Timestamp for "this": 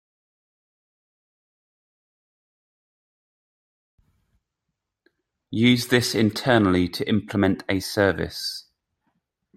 5.89-6.15